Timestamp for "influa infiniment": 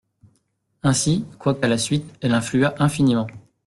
2.33-3.27